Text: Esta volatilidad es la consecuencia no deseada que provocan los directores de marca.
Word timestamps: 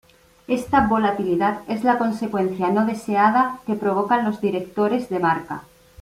Esta 0.47 0.87
volatilidad 0.87 1.59
es 1.67 1.83
la 1.83 1.99
consecuencia 1.99 2.71
no 2.71 2.87
deseada 2.87 3.59
que 3.67 3.75
provocan 3.75 4.25
los 4.25 4.41
directores 4.41 5.09
de 5.09 5.19
marca. 5.19 5.65